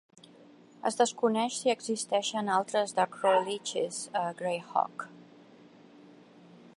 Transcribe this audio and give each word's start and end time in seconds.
Es 0.89 0.95
desconeix 1.01 1.57
si 1.65 1.73
existeixen 1.73 2.49
altres 2.55 2.95
"dracoliches" 3.01 4.01
a 4.23 4.27
"Greyhawk". 4.43 5.09